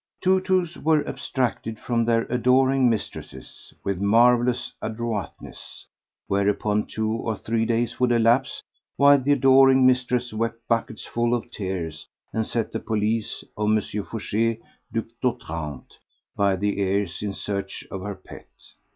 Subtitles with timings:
[0.19, 5.85] Tou tous were abstracted from their adoring mistresses with marvellous adroitness;
[6.25, 8.63] whereupon two or three days would elapse
[8.97, 13.77] while the adoring mistress wept buckets full of tears and set the police of M.
[13.77, 14.59] Fouché,
[14.91, 15.97] Duc d'Otrante,
[16.35, 18.47] by the ears in search of her pet.